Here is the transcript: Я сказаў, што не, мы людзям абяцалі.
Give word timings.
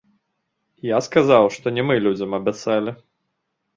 Я 0.95 1.01
сказаў, 1.09 1.43
што 1.57 1.75
не, 1.75 1.83
мы 1.91 1.99
людзям 2.09 2.31
абяцалі. 2.41 2.91